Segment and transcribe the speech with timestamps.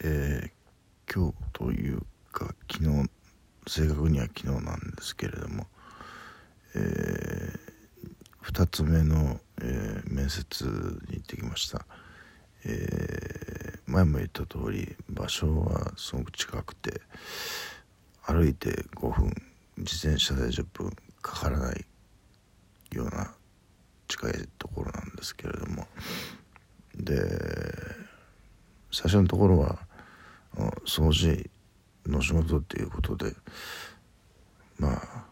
[0.00, 3.10] えー、今日というか昨日
[3.66, 5.66] 正確には昨日なんですけれども、
[6.76, 10.64] えー、2つ目の、えー、面接
[11.08, 11.84] に行ってきました、
[12.64, 17.00] えー、前も言った通り場所はすごく近くて
[18.22, 19.34] 歩いて5分
[19.78, 21.84] 自転車で10分かからない
[22.92, 23.32] ような
[24.06, 25.88] 近いところなんですけれども。
[26.94, 28.08] で
[28.90, 29.78] 最初のところは
[30.86, 31.48] 掃除
[32.06, 33.32] の仕事っていうことで
[34.78, 35.24] まあ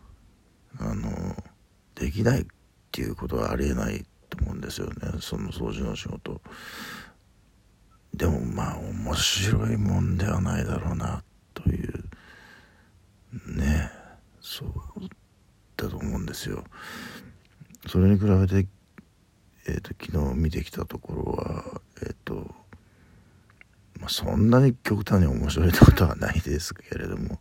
[0.79, 1.11] あの
[1.95, 2.47] できないっ
[2.93, 4.95] ていうことはありえないと思うんですよね。
[5.21, 6.41] その掃除の仕事。
[8.15, 11.23] でもまあ面白いもんではないだろうな
[11.55, 12.05] という。
[13.47, 13.91] ね。
[14.41, 14.73] そう
[15.77, 16.65] だと思うんですよ。
[17.87, 18.69] それに比べて
[19.69, 22.55] えーと、昨日見てきたところはえっ、ー、と
[24.01, 27.39] まあ、そんなに極端に面白いことはないですけれども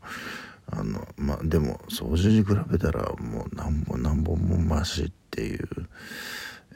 [0.71, 5.67] あのまあでも掃除に比べたらもう何本何本もマシっていう、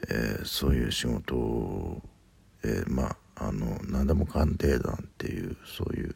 [0.08, 2.02] えー、そういう仕事を、
[2.62, 6.14] えー、まああの何でも鑑定団っていうそういう、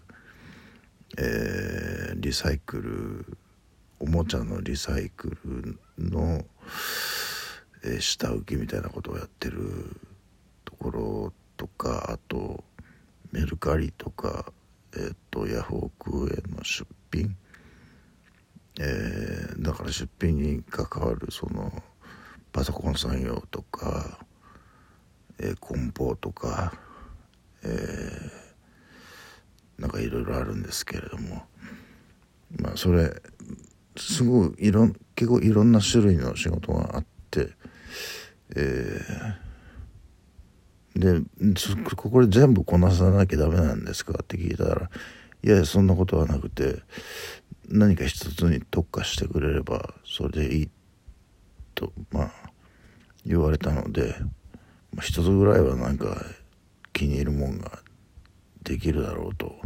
[1.18, 3.38] えー、リサイクル
[3.98, 6.44] おもちゃのリサイクルの、
[7.82, 9.96] えー、下請けみたいなことをやってる
[10.64, 12.62] ところとかあと
[13.34, 14.52] メルカリとか、
[14.96, 17.36] えーと、ヤフオクへの出品、
[18.78, 21.82] えー、だから出品に関わるその
[22.52, 24.24] パソコン産業とか、
[25.40, 26.72] えー、梱包とか、
[27.64, 31.42] えー、なんかいろいろあるんですけれども。
[32.60, 33.10] まあそれ
[33.96, 37.50] すごいいろん結構いろんな種類の仕事があって、
[38.54, 39.34] えー、
[40.94, 41.20] で
[41.96, 44.90] ここで全部こなさなきゃダメなんですかって聞いたら
[45.42, 46.76] いやいやそんなことはなくて
[47.68, 50.70] 何か一つに特化してくれればそれでいい
[51.74, 52.30] とまあ
[53.26, 54.14] 言われたので、
[55.00, 56.22] 一つぐらいはなんか
[56.92, 57.78] 気に入るもんが
[58.62, 59.56] できるだろうと、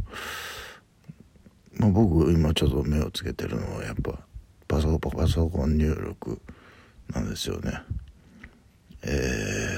[1.74, 4.20] まあ、僕今ちょっと目をつけてるのはやっぱ
[4.68, 6.40] パソコンパソコン入力
[7.12, 7.82] なんですよね。
[9.02, 9.77] えー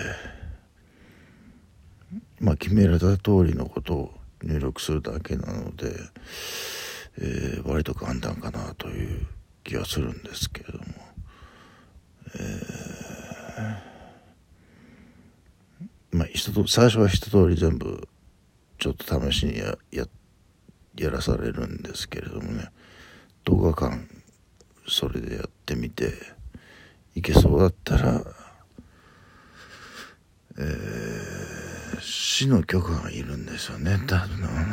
[2.40, 5.92] まあ、決められた通りのことを入力するだけなので、
[7.18, 9.26] えー、割と簡単かなという
[9.62, 10.84] 気はするんですけれども、
[12.34, 18.08] えー、まあ一通最初は一通り全部
[18.78, 20.06] ちょっと試しにやや
[20.96, 22.70] やらされるんですけれどもね。
[23.44, 24.08] 10日間
[24.88, 26.12] それでやってみて
[27.14, 28.22] いけそうだったら
[30.58, 31.29] えー
[32.00, 33.98] 市の許可がいるんですよね。
[34.06, 34.26] だあ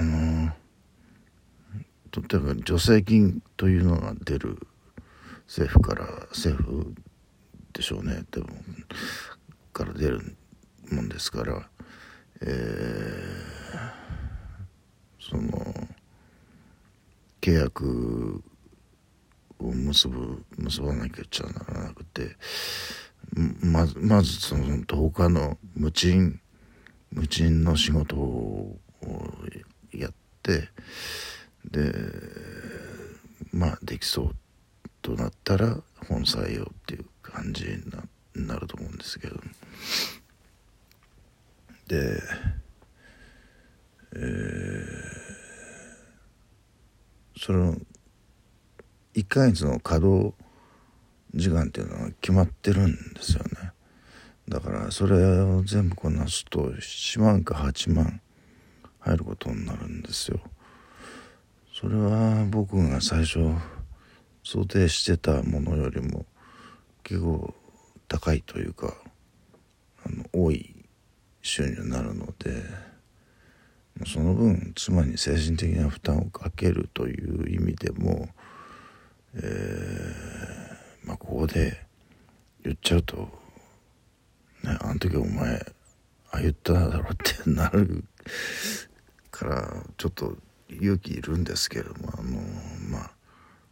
[0.04, 0.52] の
[2.12, 4.58] 例えば助成金というのが出る
[5.46, 6.94] 政府から政府
[7.74, 8.48] でしょうねでも
[9.72, 10.36] から出る
[10.92, 11.70] もんですから、
[12.42, 15.50] えー、その
[17.40, 18.44] 契約
[19.60, 22.36] を結ぶ結ばなきゃちゃならなくて
[23.62, 26.40] まずまずその10日の無賃
[27.12, 28.78] 無賃の仕事を
[29.94, 30.13] やっ
[30.44, 30.69] て
[31.69, 31.94] で
[33.51, 34.35] まあできそう
[35.01, 38.03] となったら本採用っていう感じにな
[38.53, 39.35] なると思うんですけど
[41.88, 42.22] で
[44.13, 44.84] えー、
[47.39, 47.75] その
[49.16, 50.34] 1ヶ月の稼働
[51.35, 53.67] 時間っていうのは決まってるんですよね。
[54.50, 58.22] だからそれを全部こなすと7万か8万
[59.00, 60.40] 入ることになるんですよ。
[61.74, 63.40] それは僕が最初
[64.44, 66.25] 想定してたものよりも
[67.03, 67.53] 結構
[68.07, 68.96] 高いというか
[70.06, 70.74] あの多い
[71.41, 72.63] 収入になるので
[74.06, 78.30] その分妻に精神的な負担をかけるという意味でも、
[79.36, 81.86] えー、まあ、ここで
[82.63, 83.27] 言っちゃうと
[84.68, 85.56] ね、あの時お前
[86.31, 88.04] ああ言っただろうってなる
[89.31, 90.36] からちょっと
[90.69, 92.42] 勇気いるんですけれどもあの
[92.90, 93.12] まあ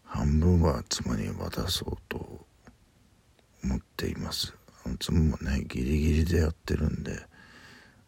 [0.05, 2.45] 半分は妻に渡そうと
[3.63, 4.53] 思っています。
[4.85, 7.11] あの妻もねギリギリでやってるんで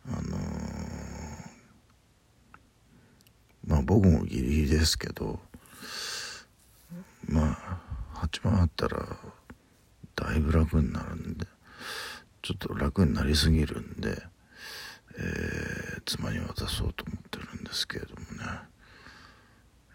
[0.07, 0.38] あの
[3.66, 5.40] まあ僕もギリギリですけど
[7.28, 7.57] ま
[8.13, 9.06] あ8万あったら
[10.16, 11.56] だいぶ楽になるんで。
[12.42, 14.22] ちょっと楽になりすぎるんで、
[15.18, 18.28] えー、妻に渡そうと思ってるんですけれどもね。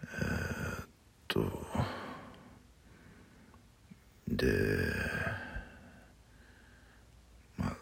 [0.03, 0.87] えー、っ
[1.27, 1.41] と
[4.27, 4.45] で
[7.57, 7.75] まあ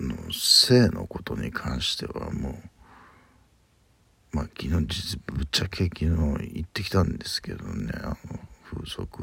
[0.00, 8.16] の性のことに関してはもうまあ昨日実ぶっちゃけ昨日行ってきたんですけどねあの
[8.64, 9.22] 風俗。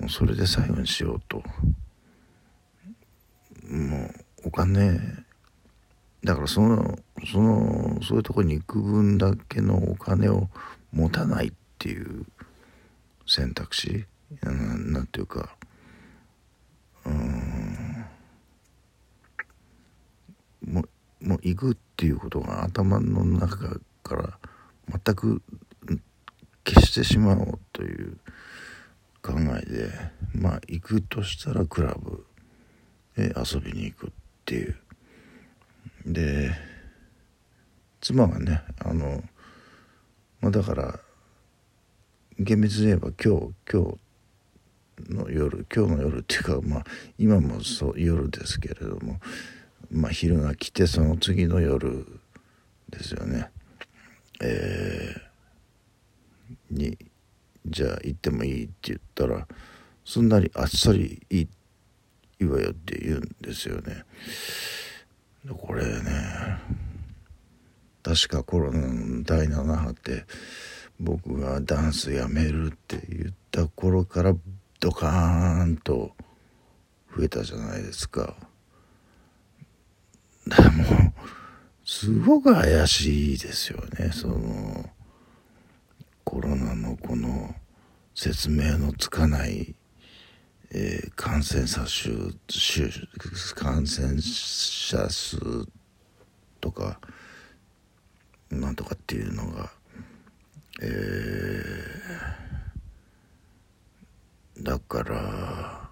[0.00, 1.42] もうそれで最後にしようと。
[3.68, 4.10] も
[4.44, 5.00] うお金
[6.24, 6.98] だからその
[7.30, 10.48] そのそういうとこに行く分だけのお金を
[10.92, 12.24] 持たないっていう
[13.26, 14.06] 選択肢
[14.42, 15.56] なんていうか
[17.04, 18.04] うん
[20.66, 24.38] もうもう行くっていうことが頭の中から
[24.88, 25.42] 全く
[26.66, 28.18] 消してしまおうという
[29.22, 29.32] 考
[29.62, 29.90] えで
[30.34, 32.26] まあ行くとしたらクラブ
[33.16, 34.10] へ遊びに行くっ
[34.44, 34.76] ていう。
[36.06, 36.52] で
[38.00, 39.22] 妻がねあの、
[40.40, 41.00] まあ、だから
[42.38, 43.96] 厳密に言えば今日今
[45.06, 46.84] 日の夜今日の夜っていうかまあ
[47.18, 49.18] 今もそう夜ですけれども
[49.90, 52.06] まあ昼が来てその次の夜
[52.90, 53.50] ですよね。
[54.42, 56.98] えー、に
[57.66, 59.46] じゃあ行ってもいいって言ったら
[60.04, 61.63] すんなりあっさりいいって
[62.40, 64.04] いいわよって言うんですよね。
[65.56, 66.58] これね
[68.02, 70.24] 確かコロナの第7波って
[70.98, 74.34] 僕がダンスやめるって言った頃から
[74.80, 76.12] ドカーンと
[77.16, 78.34] 増えたじゃないですか。
[80.46, 81.12] でも
[81.84, 84.90] すごく怪しいですよねその
[86.22, 87.54] コロナのこの
[88.14, 89.74] 説明のつかない
[90.76, 92.10] えー、感染者数
[93.54, 95.38] 感染者数
[96.60, 96.98] とか
[98.50, 99.70] なんとかっていうのが、
[100.82, 105.88] えー、だから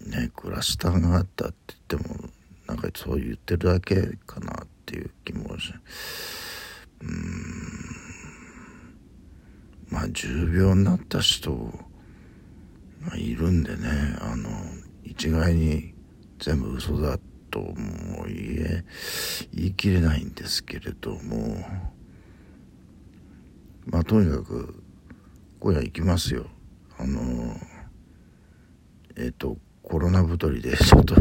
[0.00, 2.30] ねクラスターがあったって言っても
[2.66, 5.74] なんかそう言ってるだけかなっていう気もし
[7.02, 7.10] うん。
[9.90, 11.89] まあ重病になった人
[13.00, 13.88] まあ、いるんでね
[14.20, 14.48] あの
[15.04, 15.94] 一概に
[16.38, 17.18] 全部嘘だ
[17.50, 18.84] とも言え
[19.52, 21.64] 言い切れないんですけれども
[23.86, 24.82] まあとにかく
[25.58, 26.46] 今夜行きますよ。
[26.98, 27.56] あの
[29.16, 31.14] えっ、ー、とコロナ太りで ちょっと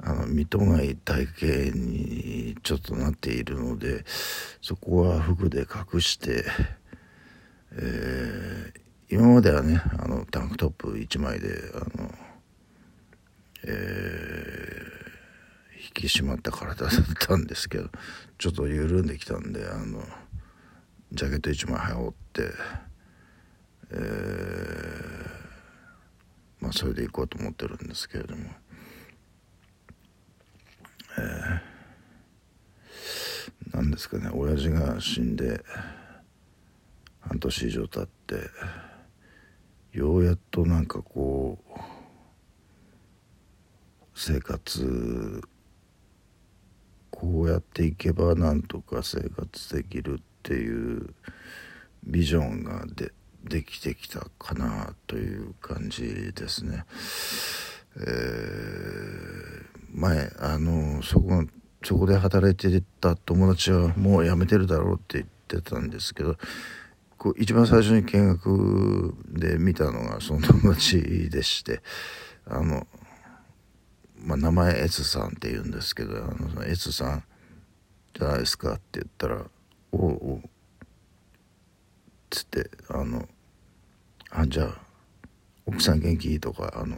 [0.00, 4.04] あの見とがい体型にちょっとなっているので
[4.62, 6.44] そこは服で隠して、
[7.72, 8.77] えー、
[9.10, 12.10] 今まではねあのタンクトップ1枚であの、
[13.64, 17.88] えー、引き締まった体だったんですけど
[18.36, 20.02] ちょっと緩んできたんであの
[21.12, 22.42] ジャケット1枚羽織って、
[23.92, 23.98] えー、
[26.60, 28.42] まあそれで行こうと思ってるんですけれども、
[31.16, 35.64] えー、なんですかね親父が死んで
[37.20, 38.36] 半年以上経って。
[39.92, 41.80] ようやっとなんかこう
[44.14, 45.42] 生活
[47.10, 51.14] こうやっていけばなんとか生活できるっていう
[52.04, 53.12] ビジョンがで
[53.44, 56.84] できてきたかなという感じですね。
[57.96, 61.44] えー、前あのそこ
[61.82, 66.36] そこで働いてた友達はもう辞めてるだろうって言ってたんですけど
[67.18, 71.82] こう一番最初に見学で見たのがその友達でして
[72.46, 72.86] あの、
[74.22, 77.24] まあ、名前 S さんって言うんですけどあの S さん
[78.14, 79.44] じゃないですかって言ったら
[79.90, 80.50] 「おうお」っ
[82.30, 83.28] つってあの
[84.30, 84.80] 「あじゃあ
[85.66, 86.96] 奥さん元気?」とかあの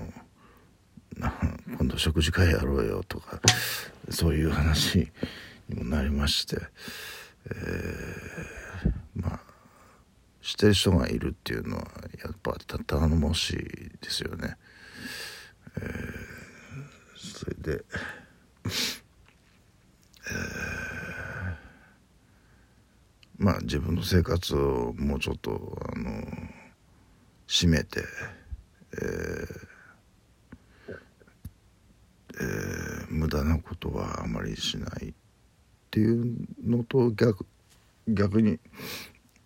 [1.79, 3.41] 「今度食事会やろうよ」とか
[4.11, 5.11] そういう話
[5.69, 6.59] にもなりまして、
[7.47, 8.60] えー、
[10.50, 11.83] してる人がいるっていうのは
[12.23, 13.57] やっぱ頼もしい
[14.02, 14.57] ですよね。
[15.76, 15.85] えー、
[17.16, 17.85] それで、
[18.64, 18.75] えー、
[23.38, 26.25] まあ自分の生活をもうちょっとあの
[27.47, 28.02] 締めて、
[28.95, 29.71] えー
[32.35, 35.12] えー、無駄なことはあまりしないっ
[35.92, 37.47] ていうのと逆
[38.09, 38.59] 逆に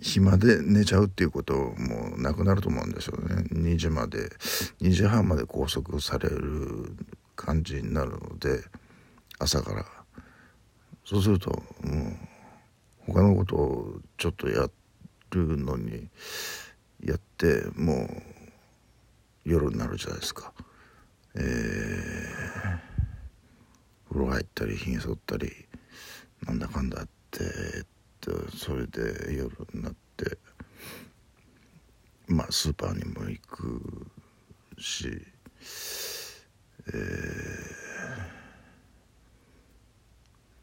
[0.00, 4.28] 暇で寝ちゃうっていうこともなくなると思うんですよね2時まで
[4.80, 6.94] 2時半まで拘束される
[7.36, 8.62] 感じになるので
[9.38, 9.84] 朝から
[11.04, 11.56] そうするとも
[13.08, 14.68] う他のことをちょっとや
[15.30, 16.08] るのに
[17.04, 18.22] やってもう
[19.44, 20.52] 夜になるじゃないですか。
[21.34, 22.78] えー、
[24.08, 25.50] 風呂入ったりひげ剃ったり
[26.46, 27.42] なんだかんだって
[28.56, 30.38] それで夜になって
[32.26, 34.06] まあスーパーにも行く
[34.78, 35.08] し、
[36.88, 36.94] えー、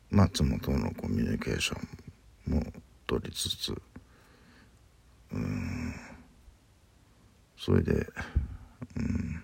[0.09, 1.79] まあ妻とのコミュニケーショ
[2.47, 2.63] ンも
[3.07, 3.75] 取りつつ
[5.31, 5.93] うん
[7.57, 8.07] それで
[8.95, 9.43] うん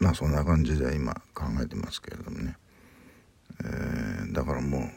[0.00, 2.56] まあそんな感じで今考えてますけれどもね、
[3.62, 4.01] えー、
[4.32, 4.90] だからも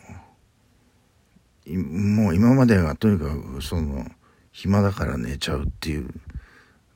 [1.68, 4.06] うもう今までがとにかくその
[4.52, 6.10] 暇だから寝ちゃうっていう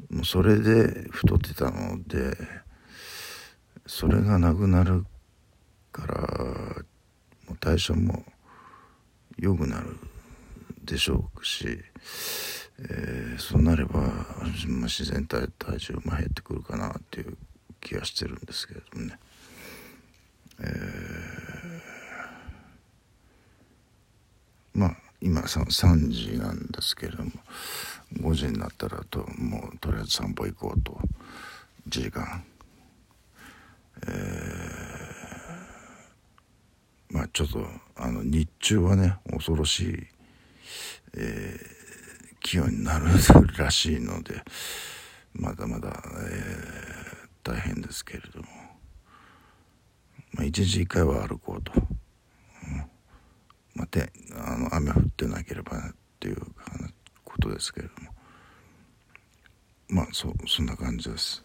[0.10, 2.38] もうそれで太ってたので
[3.86, 5.06] それがなくなる
[5.92, 6.16] から
[7.48, 8.24] もう代謝も
[9.38, 9.98] 良くなる
[10.84, 11.68] でしょうし、
[12.80, 14.06] えー、そうなれば、ま
[14.42, 14.46] あ、
[14.84, 17.38] 自然体体重も減ってくるかなっていう
[17.82, 19.20] 気がしてるんですけれどもね。
[20.62, 27.32] えー、まあ今 3, 3時なんですけれども
[28.22, 31.00] 5時になったらともうとりあえず散歩行こうと
[31.88, 32.44] 1時間。
[34.08, 37.66] えー、まあちょっと
[37.98, 40.08] あの日中はね恐ろしい、
[41.18, 43.08] えー、気温になる
[43.58, 44.42] らしいので
[45.34, 48.48] まだまだ、えー大変ですけれども、
[50.34, 51.72] まあ、一時一回は歩こうと、
[53.80, 55.82] まあ、てあの雨降ってなければっ
[56.20, 56.42] ていう
[57.24, 58.12] ことですけれども
[59.88, 61.44] まあそそんな感じです。